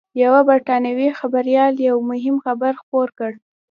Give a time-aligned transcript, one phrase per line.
[0.23, 3.31] یوه بریټانوي خبریال یو مهم خبر خپور کړ